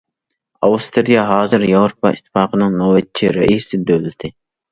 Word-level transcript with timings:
ئاۋسترىيە 0.67 1.25
ھازىر 1.31 1.65
ياۋروپا 1.71 2.13
ئىتتىپاقىنىڭ 2.15 2.73
نۆۋەتچى 2.79 3.31
رەئىس 3.37 3.69
دۆلىتى. 3.91 4.35